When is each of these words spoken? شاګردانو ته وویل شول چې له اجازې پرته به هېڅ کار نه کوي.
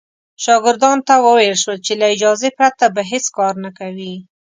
شاګردانو 0.43 1.03
ته 1.07 1.15
وویل 1.25 1.55
شول 1.61 1.77
چې 1.85 1.93
له 1.99 2.05
اجازې 2.15 2.49
پرته 2.59 2.85
به 2.95 3.01
هېڅ 3.11 3.25
کار 3.37 3.53
نه 3.65 3.71
کوي. 3.79 4.13